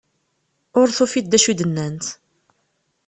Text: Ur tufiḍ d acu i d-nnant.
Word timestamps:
Ur 0.79 0.87
tufiḍ 0.97 1.25
d 1.27 1.33
acu 1.37 1.47
i 1.51 1.55
d-nnant. 1.59 2.07